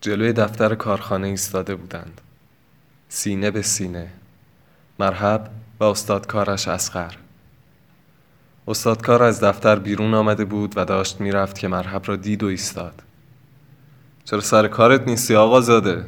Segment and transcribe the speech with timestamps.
[0.00, 2.20] جلوی دفتر کارخانه ایستاده بودند.
[3.08, 4.10] سینه به سینه.
[4.98, 7.14] مرحب و استادکارش اسقر.
[8.68, 13.02] استادکار از دفتر بیرون آمده بود و داشت می‌رفت که مرحب را دید و ایستاد.
[14.24, 16.04] چرا سر کارت نیستی آقا زاده؟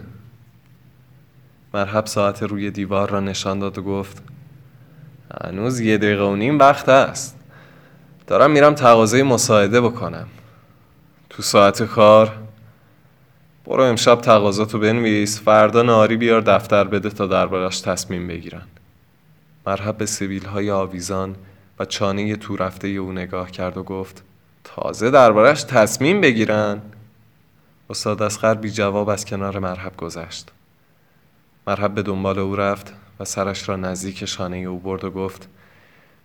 [1.75, 4.23] مرحب ساعت روی دیوار را نشان داد و گفت
[5.45, 7.37] هنوز یه دقیقه و نیم وقت است.
[8.27, 10.27] دارم میرم تقاضای مساعده بکنم.
[11.31, 12.42] تو ساعت کار
[13.65, 18.63] برو امشب تقاضاتو بنویس فردا ناری بیار دفتر بده تا دربارش تصمیم بگیرن.
[19.67, 21.37] مرحب به سبیل های آویزان
[21.79, 24.23] و چانه تو رفته او نگاه کرد و گفت
[24.65, 26.83] تازه دربارش تصمیم بگیرن.
[27.91, 30.51] استاد اسقر بی جواب از کنار مرحب گذشت.
[31.67, 35.49] مرحب به دنبال او رفت و سرش را نزدیک شانه او برد و گفت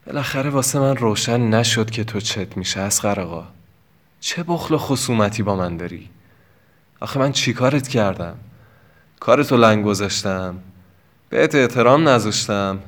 [0.07, 3.47] بالاخره واسه من روشن نشد که تو چت میشه از آقا.
[4.19, 6.09] چه بخل و خصومتی با من داری؟
[6.99, 8.35] آخه من چی کارت کردم؟
[9.19, 10.55] کارتو لنگ گذاشتم.
[11.29, 12.79] بهت احترام نذاشتم.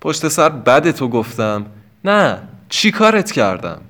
[0.00, 1.66] پشت سر بد تو گفتم.
[2.04, 3.80] نه چی کارت کردم؟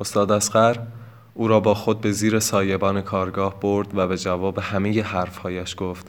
[0.00, 0.76] استاد اسقر
[1.34, 6.06] او را با خود به زیر سایبان کارگاه برد و به جواب همه حرفهایش گفت.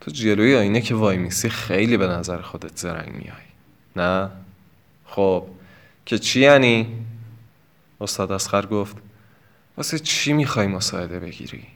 [0.00, 3.46] تو جلوی آینه که وای میسی خیلی به نظر خودت زرنگ میای
[3.96, 4.30] نه؟
[5.04, 5.46] خب
[6.06, 7.04] که چی یعنی؟
[8.00, 8.96] استاد اسخر گفت.
[9.76, 11.75] واسه چی می‌خوای مساعده بگیری؟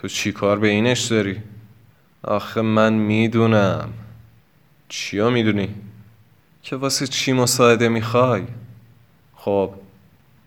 [0.00, 1.40] تو چی کار به اینش داری؟
[2.22, 3.92] آخه من می‌دونم.
[4.88, 5.74] چیا می‌دونی؟
[6.62, 8.42] که واسه چی مساعده می‌خوای؟
[9.34, 9.74] خب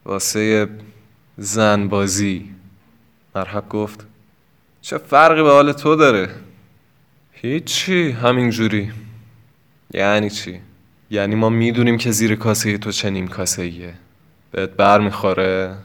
[0.05, 0.69] واسه
[1.37, 2.49] زن بازی
[3.35, 4.05] مرحب گفت
[4.81, 6.29] چه فرقی به حال تو داره؟
[7.31, 8.91] هیچی همینجوری.
[9.93, 10.59] یعنی چی؟
[11.09, 13.93] یعنی ما می‌دونیم که زیر کاسه تو چنین کاسه ایه
[14.51, 15.75] بهت بر می‌خوره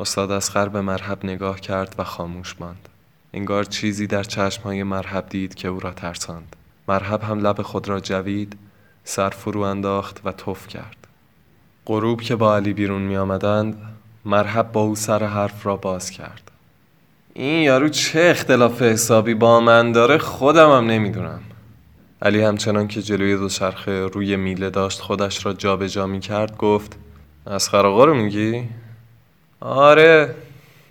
[0.00, 2.88] استاد اسخر به مرحب نگاه کرد و خاموش ماند.
[3.34, 6.56] انگار چیزی در چشمهای مرحب دید که او را ترساند.
[6.88, 8.56] مرحب هم لب خود را جوید
[9.04, 10.96] سر فرو انداخت و تف کرد.
[11.86, 13.76] غروب که با علی بیرون می آمدند
[14.24, 16.50] مرحب با او سر حرف را باز کرد.
[17.34, 21.40] این یارو چه اختلاف حسابی با من داره خودم هم نمی‌دونم.
[22.22, 26.96] علی همچنان که جلوی دوچرخه روی میله داشت خودش را جابجا جا می کرد گفت
[27.46, 28.68] از آقا رو میگی؟
[29.60, 30.34] آره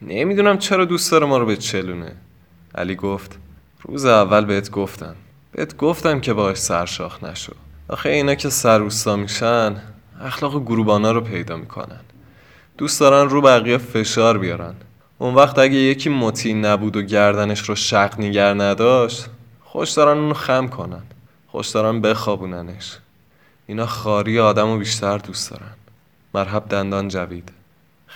[0.02, 2.12] نمی‌دونم چرا دوست داره ما رو به چلونه.
[2.76, 3.38] علی گفت
[3.82, 5.16] روز اول بهت گفتم.
[5.52, 7.54] بهت گفتم که باش سرشاخ نشو.
[7.88, 9.76] آخه اینا که سروستا میشن
[10.22, 12.00] اخلاق گروبانا رو پیدا می‌کنن.
[12.78, 14.76] دوست دارن رو بقیه فشار بیارن.
[15.18, 19.26] اون وقت اگه یکی مطیع نبود و گردنش رو شق نیگر نداشت
[19.64, 21.04] خوش دارن اونو خم کنن.
[21.48, 22.98] خوش دارن بخوابوننش.
[23.68, 25.72] اینا خاری آدم رو بیشتر دوست دارن.
[26.34, 27.52] مرحب دندان جوید.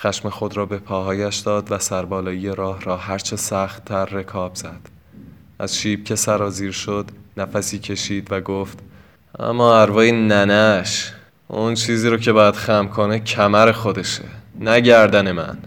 [0.00, 4.80] خشم خود را به پاهایش داد و سربالایی راه را هرچه سخت تر رکاب زد
[5.58, 8.78] از شیب که سرازیر شد نفسی کشید و گفت
[9.38, 11.12] اما اروای ننش
[11.48, 14.24] اون چیزی رو که باید خم کنه کمر خودشه
[14.60, 15.58] نه گردن من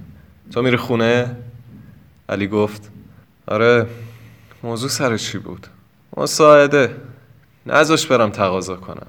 [0.52, 1.38] تو میری خونه؟
[2.30, 2.92] علی گفت
[3.48, 3.88] آره
[4.64, 5.68] موضوع سر چی بود؟
[6.18, 6.96] مساعده
[7.66, 9.08] نزاش برم تقاضا کنم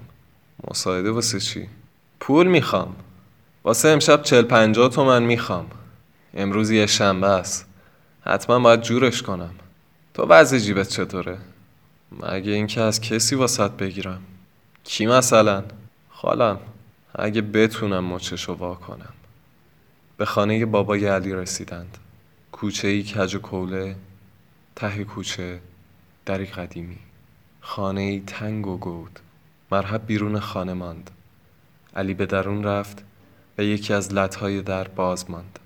[0.70, 1.68] مساعده واسه چی؟
[2.20, 2.96] پول می‌خوام
[3.64, 5.66] واسه امشب چل پنجاه تومن می‌خوام.
[6.34, 7.66] امروز یه شنبه است.
[8.22, 9.54] حتما باید جورش کنم.
[10.14, 11.38] تو وضع جیبت چطوره؟
[12.12, 14.20] مگه اینکه از کسی واسط بگیرم؟
[14.84, 15.64] کی مثلا؟
[16.10, 16.58] خالم
[17.14, 19.12] اگه بتونم مچشو وا کنم.
[20.16, 21.98] به خانه بابای علی رسیدند.
[22.52, 23.96] کوچه ای کج و کوله
[24.76, 25.60] ته کوچه
[26.26, 26.98] دری قدیمی.
[27.60, 29.20] خانه ای تنگ و گود.
[29.72, 31.10] مرحب بیرون خانه ماند.
[31.96, 33.04] علی به درون رفت.
[33.58, 35.58] و یکی از لطهای در باز ماند.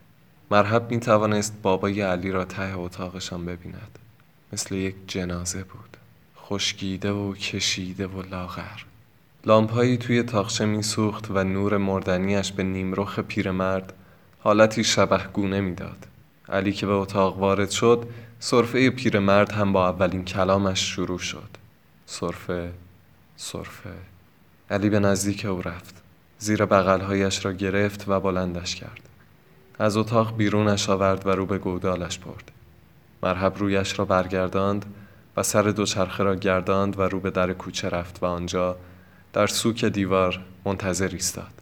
[0.50, 3.99] مرحب می توانست بابای علی را ته اتاقشان ببیند.
[4.53, 5.97] مثل یک جنازه بود.
[6.38, 8.82] خشکیده و کشیده و لاغر.
[9.47, 13.93] لامپایی توی تاخچه میسوخت و نور مردنیش به نیمرخ پیرمرد
[14.41, 16.06] حالتی شبهگونه می‌داد.
[16.49, 18.09] علی که به اتاق وارد شد
[18.41, 21.49] صرفه پیرمرد هم با اولین کلامش شروع شد.
[22.06, 22.73] صرفه
[23.37, 23.91] صرفه
[24.70, 25.94] علی به نزدیک او رفت.
[26.38, 29.08] زیر بغلهایش را گرفت و بلندش کرد.
[29.79, 32.50] از اتاق بیرونش آورد و رو به گودالش برد.
[33.23, 34.85] مرحب رویش را برگرداند
[35.37, 38.76] و سر دوچرخه را گرداند و رو به در کوچه رفت و آنجا
[39.32, 41.52] در سوک دیوار منتظر ایستاد.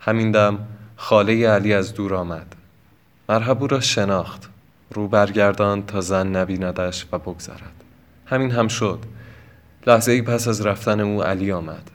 [0.00, 0.58] همین دم
[0.96, 2.54] خاله علی از دور آمد.
[3.28, 4.48] مرحبو را شناخت.
[4.90, 7.84] رو برگرداند تا زن نبیندش و بگذرد.
[8.26, 8.98] همین هم شد.
[9.86, 11.90] لحظه ای پس از رفتن او علی آمد.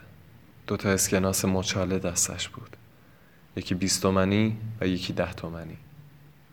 [0.67, 2.77] دوتا اسکناس مچاله دستش بود.
[3.55, 5.77] یکی بیست تومنی و یکی ده تومنی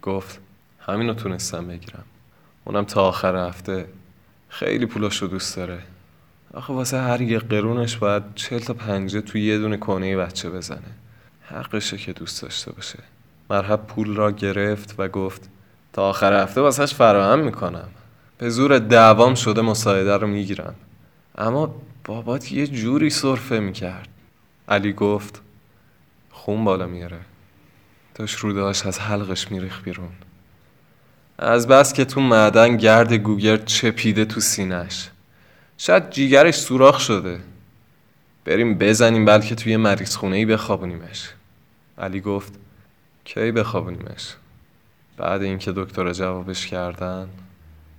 [0.03, 0.41] گفت
[0.81, 2.05] همینو تونستم بگیرم.
[2.65, 3.87] اونم تا آخر هفته.
[4.49, 5.83] خیلی پولاشو دوست داره.
[6.55, 10.95] آخه واسه هر یه قرونش باید چل تا پنجه توی یه دونه کنه بچه بزنه.
[11.43, 12.99] حقشه که دوست داشته باشه.
[13.51, 15.49] مرحب پول را گرفت و گفت
[15.93, 17.89] تا آخر هفته واسهش فراهم می‌کنم.
[18.39, 20.75] به زور دعوام شده مساعده رو می‌گیرم.
[21.39, 21.75] اما
[22.05, 24.09] بابات یه جوری صرفه می‌کرد.
[24.69, 25.43] علی گفت
[26.31, 27.21] خون بالا میاره
[28.15, 30.13] داشت رودهاش از حلقش میریخ بیرون.
[31.39, 35.11] از بس که تو معدن گرد گوگر چپیده تو سینش
[35.79, 37.41] شاید جیگرش سوراخ شده.
[38.45, 41.31] بریم بزنیم بلکه توی مریض خونه ای بخوابونیمش.
[41.99, 42.53] علی گفت
[43.25, 44.35] کی بخوابونیمش؟
[45.17, 47.29] بعد اینکه دکتر جوابش کردن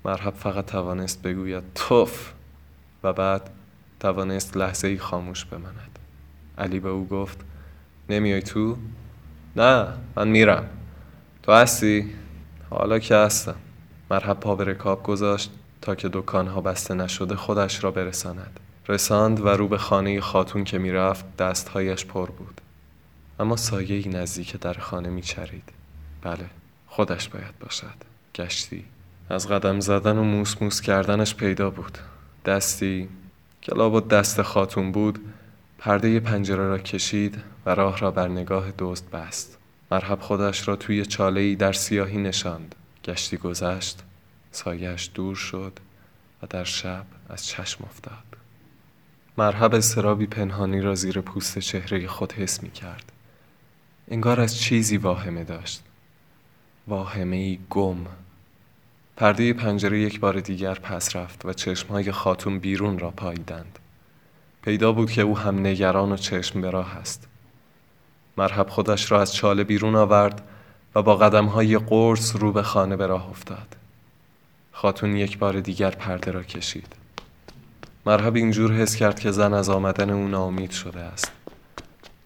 [0.05, 2.31] مرحب فقط توانست بگوید توف.
[3.03, 3.49] و بعد
[4.01, 5.99] توانست لحظه ای خاموش بماند.
[6.57, 7.39] علی به او گفت
[8.09, 8.77] نمیای تو؟
[9.55, 10.69] نه من میرم.
[11.43, 12.13] تو هستی؟
[12.69, 13.55] حالا که هستم.
[14.11, 15.51] مرحب پا به رکاب گذاشت
[15.81, 18.59] تا که دکانها بسته نشده خودش را برساند.
[18.87, 22.61] رساند و رو به خانه خاتون که می‌رفت دستهایش پر بود.
[23.39, 25.69] اما سایه ای نزدیک در خانه میچرید.
[26.21, 26.45] بله
[26.87, 27.95] خودش باید باشد.
[28.35, 28.85] گشتی.
[29.29, 31.97] از قدم زدن و موس موس کردنش پیدا بود.
[32.45, 33.09] دستی
[33.61, 35.19] که لابد دست خاتون بود
[35.77, 39.57] پرده پنجره را کشید و راه را بر نگاه دوست بست.
[39.91, 42.75] مرحب خودش را توی چاله ای در سیاهی نشاند.
[43.05, 44.03] گشتی گذشت
[44.51, 45.79] سایش دور شد
[46.43, 48.23] و در شب از چشم افتاد.
[49.37, 53.11] مرحب استرابی پنهانی را زیر پوست چهره خود حس می کرد.
[54.07, 55.83] انگار از چیزی واهمه داشت.
[56.87, 58.05] واهمه ای گم
[59.21, 63.79] پرده پنجره یک بار دیگر پس رفت و چشمهای خاتون بیرون را پاییدند.
[64.61, 67.27] پیدا بود که او هم نگران و چشم به راه است.
[68.37, 70.41] مرحب خودش را از چاله بیرون آورد
[70.95, 73.75] و با قدمهای قرص رو به خانه به راه افتاد.
[74.71, 76.95] خاتون یک بار دیگر پرده را کشید.
[78.05, 81.31] مرحب اینجور حس کرد که زن از آمدن او ناامید شده است.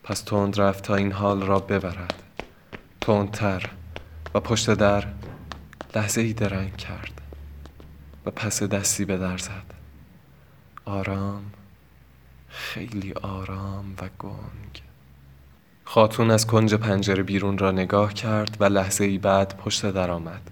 [0.04, 2.24] پس تند رفت تا این حال را ببرد.
[3.02, 3.70] تندتر
[4.36, 5.04] و پشت در
[5.96, 7.22] لحظه ای درنگ کرد
[8.26, 9.74] و پس دستی به در زد.
[10.86, 11.44] آرام
[12.48, 14.84] خیلی آرام و گنگ.
[15.84, 20.52] خاتون از کنج پنجره بیرون را نگاه کرد و لحظه ای بعد پشت در آمد.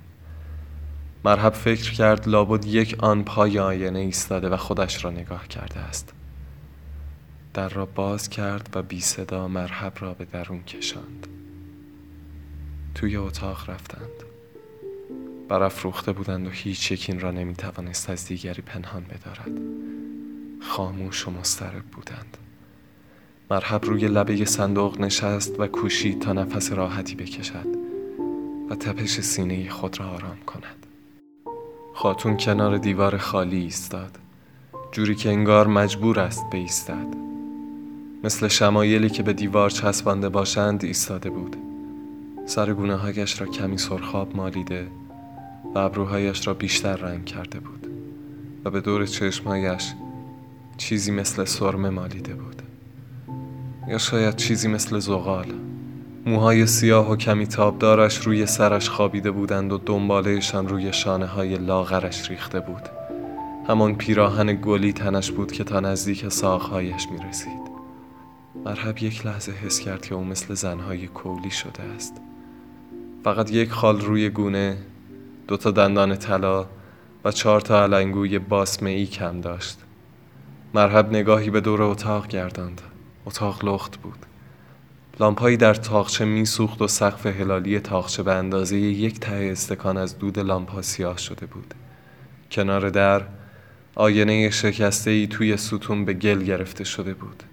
[1.26, 6.14] مرحب فکر کرد لابد یک آن پای آینه ایستاده و خودش را نگاه کرده است.
[7.54, 11.28] در را باز کرد و بی صدا مرحب را به درون کشاند.
[12.96, 14.33] توی اتاق رفتند.
[15.50, 19.62] برافروخته بودند و هیچ یک این را نمی توانست از دیگری پنهان بدارد.
[20.62, 22.38] خاموش و مسترب بودند.
[23.52, 27.68] مرحب روی لبه صندوق نشست و کوشید تا نفس راحتی بکشد
[28.70, 30.86] و تپش سینه خود را آرام کند.
[31.94, 34.20] خاتون کنار دیوار خالی ایستاد.
[34.92, 37.08] جوری که انگار مجبور است بایستد
[38.24, 41.56] مثل شمایلی که به دیوار چسبانده باشند ایستاده بود.
[42.46, 44.88] سر گونه هایش را کمی سرخاب مالیده
[45.76, 47.88] و ابروهایش را بیشتر رنگ کرده بود
[48.66, 49.94] و به دور چشمهایش
[50.78, 52.62] چیزی مثل سرمه مالیده بود.
[53.88, 55.46] یا شاید چیزی مثل زغال.
[56.26, 62.30] موهای سیاه و کمی تابدارش روی سرش خوابیده بودند و دنبالهشان روی شانه های لاغرش
[62.30, 62.90] ریخته بود.
[63.68, 67.64] همان پیراهن گلی تنش بود که تا نزدیک ساقهایش می رسید
[68.66, 72.22] مرحب یک لحظه حس کرد که او مثل زنهای کولی شده است.
[73.24, 74.78] فقط یک خال روی گونه
[75.48, 76.66] دو تا دندان طلا
[77.26, 79.80] و چهار تا علنگوی باسمه ای کم داشت.
[80.74, 82.82] مرحب نگاهی به دور اتاق گرداند.
[83.26, 84.26] اتاق لخت بود.
[85.20, 90.40] لامپایی در تاقچه میسوخت و سقف هلالی تاقچه به اندازه یک ته استکان از دود
[90.40, 91.74] لامپا سیاه شده بود.
[92.52, 93.22] کنار در
[93.96, 97.44] آینه شکسته ای توی ستون به گل گرفته شده بود.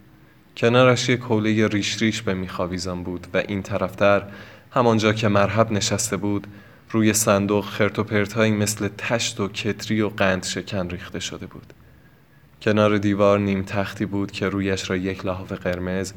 [0.57, 4.23] کنارش یک حوله ریش ریش به میخاویزان بود و این طرفتر
[4.71, 6.47] همانجا که مرحب نشسته بود
[6.93, 11.73] روی صندوق خرت و پرتایی مثل تشت و کتری و قند شکن ریخته شده بود.
[12.63, 16.13] کنار دیوار نیم تختی بود که رویش را یک لحاف قرمز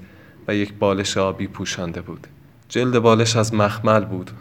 [0.47, 2.27] و یک بالش آبی پوشانده بود.
[2.69, 4.31] جلد بالش از مخمل بود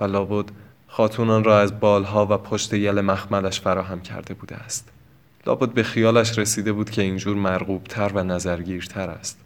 [0.00, 0.50] و لابد
[0.88, 4.88] خاتونان را از بالها و پشت یل مخملش فراهم کرده بوده است.
[5.46, 9.38] لابد به خیالش رسیده بود که اینجور مرغوبتر و نظرگیرتر است.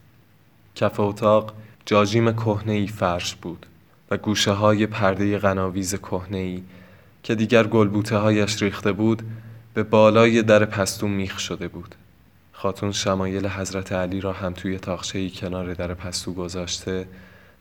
[0.74, 1.52] کف اتاق
[1.86, 3.66] جاجیم کهنه ای فرش بود.
[4.11, 6.62] و گوشه های پرده غناویز کهنه ای
[7.23, 9.23] که دیگر گلبوته هایش ریخته بود
[9.75, 11.94] به بالای در پستون میخ شده بود.
[12.52, 17.06] خاتون شمایل حضرت علی را هم توی تاخچه کنار در پستو گذاشته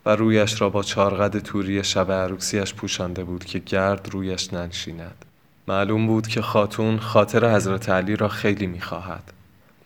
[0.06, 5.26] و رویش را با چارقد توری شب عروسیش پوشانده بود که گرد رویش ننشیند.
[5.68, 9.34] معلوم بود که خاتون خاطر حضرت علی را خیلی می‌خواهد.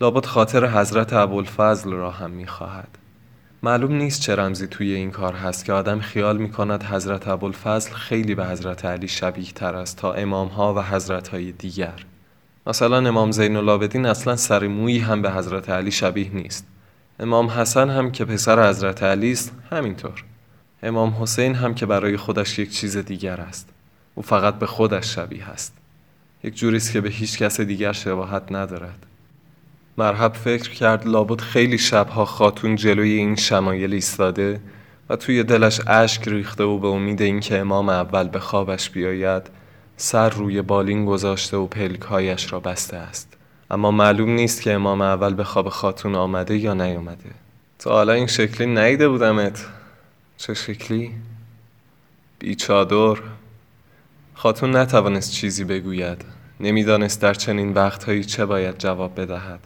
[0.01, 2.97] لابد خاطر حضرت ابوالفضل را هم می‌خواهد.
[3.63, 7.91] معلوم نیست چه رمزی توی این کار هست که آدم خیال می کند حضرت ابوالفضل
[7.91, 12.05] خیلی به حضرت علی شبیه تر است تا امام ها و حضرت های دیگر.
[12.67, 16.67] مثلا امام زین العابدین اصلا سر مویی هم به حضرت علی شبیه نیست.
[17.19, 20.23] امام حسن هم که پسر حضرت علی است همینطور.
[20.83, 23.69] امام حسین هم که برای خودش یک چیز دیگر است.
[24.15, 25.73] او فقط به خودش شبیه است.
[26.43, 29.06] یک جوریست که به هیچ کس دیگر شباهت ندارد.
[29.99, 34.59] مرحب فکر کرد لابد خیلی شبها خاتون جلوی این شمایل ایستاده
[35.09, 39.43] و توی دلش اشک ریخته و به امید اینکه امام اول به خوابش بیاید
[39.97, 43.37] سر روی بالین گذاشته و پلکهایش را بسته است.
[43.71, 47.29] اما معلوم نیست که امام اول به خواب خاتون آمده یا نیامده
[47.79, 49.65] تا حالا این شکلی نیده بودمت.
[50.37, 51.11] چه شکلی؟
[52.39, 53.21] بیچادر.
[54.33, 56.25] خاتون نتوانست چیزی بگوید.
[56.59, 59.59] نمی‌دانست در چنین وقتهایی چه باید جواب بدهد.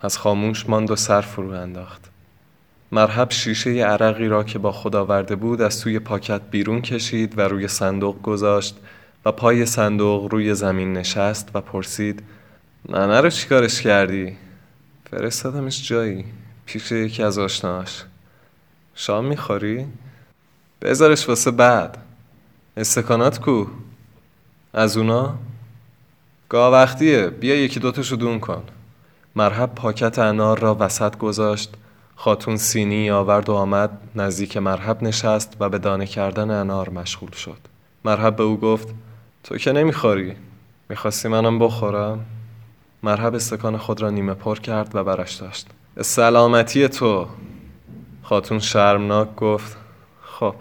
[0.00, 2.10] پس خاموش ماند و سر فرو انداخت
[2.92, 7.40] مرحب شیشه عرقی را که با خود آورده بود از توی پاکت بیرون کشید و
[7.40, 8.76] روی صندوق گذاشت
[9.24, 12.22] و پای صندوق روی زمین نشست و پرسید
[12.88, 14.36] ننه رو چیکارش کردی؟
[15.10, 16.24] فرستادمش جایی
[16.66, 18.04] پیش یکی از آشناش
[18.94, 19.86] شام می‌خوری؟
[20.82, 21.98] بذارش واسه بعد
[22.76, 23.66] استکانات کو؟
[24.72, 25.38] از اونا؟
[26.48, 28.62] گاه وقتیه بیا یکی دوتاشو دون کن
[29.36, 31.74] مرحب پاکت انار را وسط گذاشت.
[32.16, 37.58] خاتون سینی آورد و آمد نزدیک مرحب نشست و به دانه کردن انار مشغول شد.
[38.04, 38.88] مرحب به او گفت
[39.44, 40.36] تو که نمی‌خوری؟
[40.88, 42.26] می‌خواستی منم بخورم؟
[43.02, 45.66] مرحب استکان خود را نیمه پر کرد و برش داشت.
[46.00, 47.26] سلامتی تو.
[48.22, 49.76] خاتون شرمناک گفت
[50.22, 50.54] خب.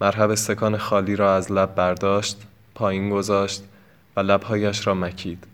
[0.00, 2.42] مرحب استکان خالی را از لب برداشت
[2.74, 3.64] پایین گذاشت
[4.16, 5.46] و لبهایش را مکید.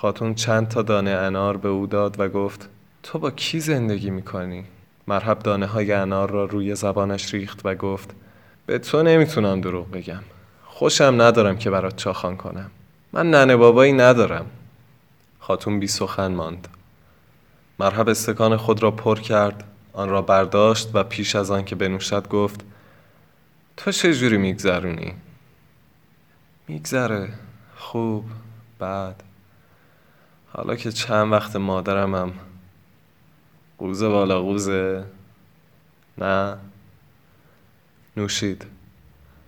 [0.00, 2.68] خاتون چند تا دانه انار به او داد و گفت
[3.02, 4.64] تو با کی زندگی می‌کنی؟
[5.06, 8.10] مرحب دانه های انار را روی زبانش ریخت و گفت
[8.66, 10.20] به تو نمی‌تونم دروغ بگم.
[10.64, 12.70] خوشم ندارم که برات چاخان کنم.
[13.12, 14.46] من ننه بابایی ندارم.
[15.40, 16.68] خاتون بی سخن ماند.
[17.78, 22.28] مرحب استکان خود را پر کرد آن را برداشت و پیش از آن که بنوشد
[22.28, 22.64] گفت
[23.76, 25.14] تو چه جوری میگذرونی؟
[26.68, 27.28] میگذره.
[27.76, 28.24] خوب
[28.78, 29.22] بعد.
[30.52, 32.32] حالا که چند وقت مادرم هم
[33.78, 35.04] قوزه بالا قوزه.
[36.18, 36.56] نه.
[38.16, 38.66] نوشید.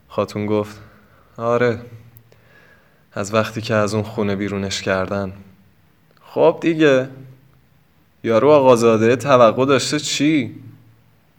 [0.09, 0.81] خاتون گفت
[1.37, 1.81] آره.
[3.13, 5.33] از وقتی که از اون خونه بیرونش کردن.
[6.23, 7.09] خب دیگه.
[8.25, 10.63] یارو آقازاده توقع داشته چی؟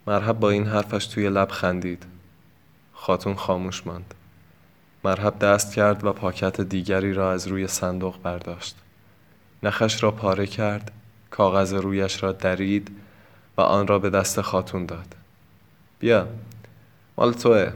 [0.06, 2.06] مرحب با این حرفش توی لب خندید.
[2.92, 4.14] خاتون خاموش ماند.
[5.04, 8.76] مرحب دست کرد و پاکت دیگری را از روی صندوق برداشت.
[9.62, 10.92] نخش را پاره کرد
[11.30, 12.90] کاغذ رویش را درید
[13.56, 15.14] و آن را به دست خاتون داد.
[15.98, 16.28] بیا
[17.18, 17.72] مال توه.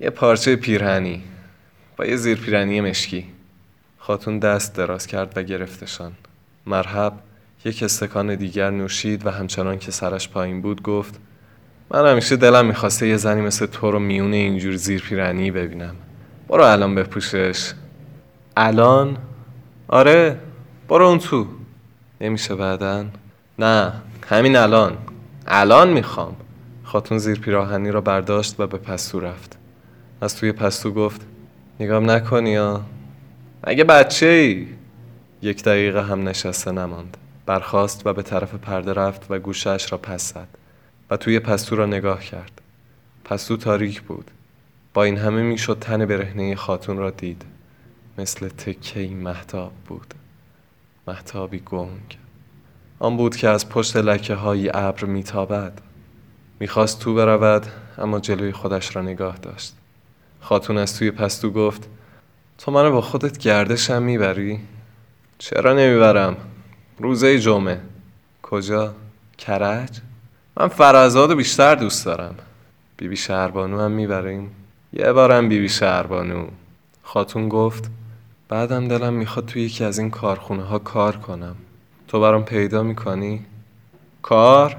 [0.00, 1.22] یه پارچه پیرهنی
[1.96, 3.24] با یه زیر پیرهنی مشکی.
[3.98, 6.12] خاتون دست دراز کرد و گرفتشان.
[6.66, 7.12] مرحب
[7.64, 11.20] یک استکان دیگر نوشید و همچنان که سرش پایین بود گفت
[11.90, 15.96] من همیشه دلم می‌خواسته یه زنی مثل تو رو میون اینجور زیر پیرهنی ببینم.
[16.48, 17.72] برو الان بپوشش.
[18.56, 19.16] الان؟
[19.88, 20.38] آره.
[20.88, 21.46] برو اون تو.
[22.20, 23.06] نمیشه بعدا.
[23.58, 23.92] نه
[24.28, 24.98] همین الان.
[25.46, 26.36] الان می‌خوام.
[26.84, 29.56] خاتون زیر پیراهنی را برداشت و به پستو رفت.
[30.20, 31.20] از توی پستو گفت
[31.80, 32.82] نگام نکنی یا
[33.62, 34.66] اگه بچه ای
[35.42, 37.16] یک دقیقه هم نشسته نماند.
[37.46, 40.48] برخاست و به طرف پرده رفت و گوشش را پس زد
[41.10, 42.60] و توی پستو را نگاه کرد.
[43.24, 44.30] پستو تاریک بود.
[44.94, 47.42] با این همه می‌شد تن برهنه خاتون را دید.
[48.18, 50.14] مثل تکه محتاب بود.
[51.08, 52.18] محتابی گنگ
[52.98, 55.80] آن بود که از پشت لکه های ابر میتابد
[56.60, 57.66] می‌خواست تو برود
[57.98, 59.74] اما جلوی خودش را نگاه داشت
[60.40, 61.88] خاتون از توی پستو گفت
[62.58, 64.60] تو منو با خودت گردشم می‌بری؟
[65.38, 66.36] چرا نمی‌برم؟
[66.98, 67.80] روزه جمعه
[68.42, 68.94] کجا؟
[69.38, 70.00] کرج؟
[70.56, 72.34] من فرزاد بیشتر دوست دارم
[72.96, 74.50] بیبی بی شهربانو هم می‌بریم؟
[74.92, 76.46] یه بارم بیبی بی شهربانو
[77.02, 77.90] خاتون گفت
[78.48, 81.56] بعدم دلم می‌خواد توی یکی از این کارخونه ها کار کنم.
[82.08, 83.44] تو برام پیدا می‌کنی؟
[84.22, 84.76] کار؟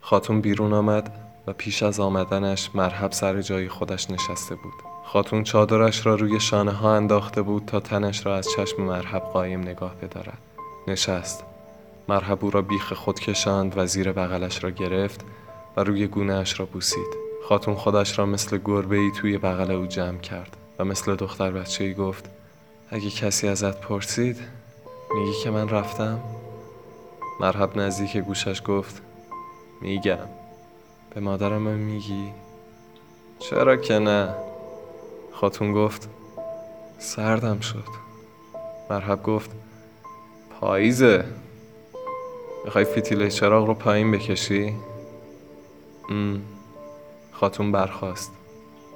[0.00, 1.12] خاتون بیرون آمد
[1.46, 4.72] و پیش از آمدنش مرحب سر جای خودش نشسته بود.
[5.04, 9.60] خاتون چادرش را روی شانه ها انداخته بود تا تنش را از چشم مرحب قایم
[9.60, 10.38] نگاه بدارد.
[10.88, 11.44] نشست.
[12.08, 15.24] مرحب او را بیخ خود کشاند و زیر بغلش را گرفت
[15.76, 17.16] و روی گونهش را بوسید.
[17.48, 21.84] خاتون خودش را مثل گربه ای توی بغل او جمع کرد و مثل دختر بچه
[21.84, 22.35] ای گفت
[22.90, 24.38] اگه کسی ازت پرسید
[25.14, 26.20] میگی که من رفتم.
[27.40, 29.02] مرحب نزدیک گوشش گفت
[29.80, 30.28] میگم.
[31.14, 32.32] به مادرم میگی.
[33.38, 34.34] چرا که نه؟
[35.32, 36.08] خاتون گفت
[36.98, 37.84] سردم شد.
[38.90, 39.50] مرحب گفت
[40.60, 41.24] پاییزه.
[42.64, 44.74] می‌خوای فتیله چراغ رو پایین بکشی؟
[46.08, 46.42] ام.
[47.32, 48.32] خاتون برخواست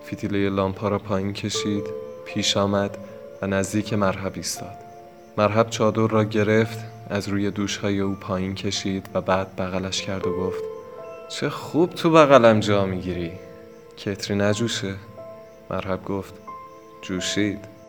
[0.07, 1.85] فتیله لامپا را پایین کشید.
[2.25, 2.99] پیش آمد.
[3.43, 4.77] و نزدیک مرحب ایستاد.
[5.37, 6.79] مرحب چادر را گرفت
[7.11, 10.65] از روی دوشهای او پایین کشید و بعد بغلش کرد و گفت
[11.29, 13.33] چه خوب تو بغلم جا می‌گیری.
[13.97, 14.95] کتری نجوشه.
[15.71, 16.35] مرحب گفت
[17.03, 17.80] جوشید.